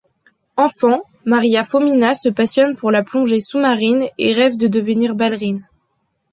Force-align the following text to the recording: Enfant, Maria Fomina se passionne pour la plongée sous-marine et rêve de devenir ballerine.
Enfant, 0.57 1.03
Maria 1.25 1.63
Fomina 1.63 2.15
se 2.15 2.27
passionne 2.27 2.75
pour 2.75 2.89
la 2.89 3.03
plongée 3.03 3.39
sous-marine 3.39 4.07
et 4.17 4.33
rêve 4.33 4.57
de 4.57 4.65
devenir 4.67 5.13
ballerine. 5.13 5.61